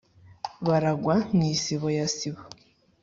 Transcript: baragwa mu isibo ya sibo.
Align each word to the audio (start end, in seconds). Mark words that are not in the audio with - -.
baragwa 0.67 1.15
mu 1.35 1.41
isibo 1.53 1.87
ya 1.97 2.07
sibo. 2.15 2.43